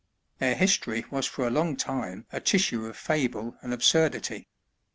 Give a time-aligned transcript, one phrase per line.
[0.39, 4.47] Their history was for a long time a tissue of fable and absurdity.